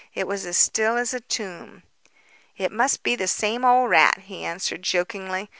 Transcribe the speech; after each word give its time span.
It 0.15 0.25
was 0.25 0.47
as 0.47 0.57
still 0.57 0.97
as 0.97 1.13
a 1.13 1.19
tomb. 1.19 1.83
"It 2.57 2.71
must 2.71 3.03
be 3.03 3.15
the 3.15 3.27
same 3.27 3.63
old 3.63 3.91
rat," 3.91 4.21
he 4.23 4.43
answered 4.43 4.81
jokingly. 4.81 5.47